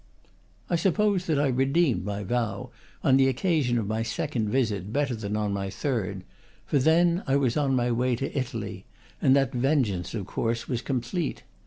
[0.67, 2.71] I suppose that I redeemed my vow
[3.03, 6.23] on the oc casion of my second visit better than on my third;
[6.65, 8.87] for then I was on my way to Italy,
[9.21, 11.43] and that vengeance, of course, was complete.